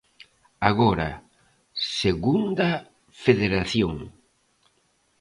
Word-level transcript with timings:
Agora, 0.71 1.09
Segunda 2.01 2.69
Federación. 3.23 3.95